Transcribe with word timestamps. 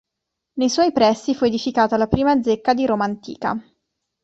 Nei 0.53 0.67
suoi 0.67 0.91
pressi 0.93 1.35
fu 1.35 1.43
edificata 1.45 1.95
la 1.95 2.07
prima 2.07 2.41
zecca 2.41 2.73
di 2.73 2.87
Roma 2.87 3.05
antica. 3.05 3.55